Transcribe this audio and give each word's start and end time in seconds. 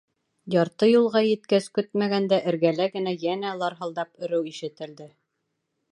Ярты 0.53 0.87
юлға 0.89 1.21
еткәс, 1.25 1.67
көтмәгәндә 1.75 2.41
эргәлә 2.53 2.89
генә 2.97 3.15
йәнә 3.27 3.55
ларһылдап 3.61 4.27
өрөү 4.29 4.53
ишетелде. 4.57 5.09